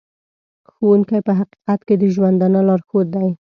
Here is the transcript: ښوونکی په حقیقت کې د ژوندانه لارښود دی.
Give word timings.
ښوونکی 0.73 1.19
په 1.27 1.31
حقیقت 1.39 1.79
کې 1.87 1.95
د 1.97 2.03
ژوندانه 2.13 2.59
لارښود 2.67 3.07
دی. 3.15 3.27